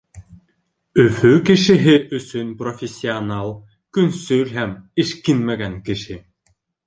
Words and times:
Өфө 1.03 1.31
кешеһе 1.49 1.93
өсөн 2.19 2.49
профессионал— 2.63 3.51
көнсөл 3.97 4.49
һәм 4.57 4.75
эшкинмәгән 5.05 5.79
кеше. 5.91 6.19